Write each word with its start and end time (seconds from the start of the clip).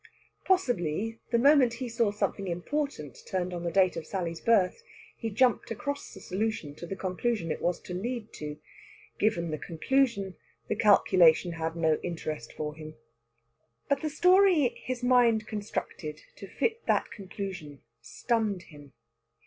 Possibly, 0.45 1.19
the 1.29 1.37
moment 1.37 1.73
he 1.73 1.87
saw 1.87 2.09
something 2.09 2.47
important 2.47 3.19
turned 3.27 3.53
on 3.53 3.61
the 3.63 3.69
date 3.69 3.95
of 3.95 4.07
Sally's 4.07 4.41
birth, 4.41 4.81
he 5.15 5.29
jumped 5.29 5.69
across 5.69 6.11
the 6.11 6.19
solution 6.19 6.73
to 6.77 6.87
the 6.87 6.95
conclusion 6.95 7.51
it 7.51 7.61
was 7.61 7.79
to 7.81 7.93
lead 7.93 8.33
to. 8.33 8.57
Given 9.19 9.51
the 9.51 9.59
conclusion, 9.59 10.37
the 10.67 10.75
calculation 10.75 11.51
had 11.51 11.75
no 11.75 11.99
interest 12.01 12.51
for 12.51 12.73
him. 12.73 12.95
But 13.89 14.01
the 14.01 14.09
story 14.09 14.69
his 14.83 15.03
mind 15.03 15.45
constructed 15.45 16.23
to 16.37 16.47
fit 16.47 16.83
that 16.87 17.11
conclusion 17.11 17.83
stunned 18.01 18.63
him. 18.63 18.93